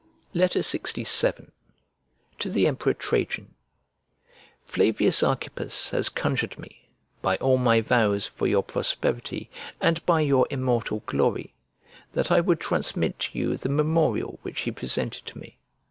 [0.33, 1.49] LXVII
[2.39, 3.53] To THE EMPEROR TRAJAN
[4.65, 6.89] FLAVIUS ARCHIPPUS has conjured me,
[7.21, 11.53] by all my vows for your prosperity, and by your immortal glory,
[12.13, 15.59] that I would transmit to you the memorial which he presented to me.